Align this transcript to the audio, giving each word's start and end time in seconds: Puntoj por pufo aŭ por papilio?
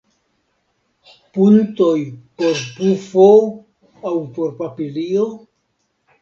Puntoj 1.37 1.97
por 2.43 2.63
pufo 2.79 3.27
aŭ 4.11 4.15
por 4.39 4.57
papilio? 4.63 5.29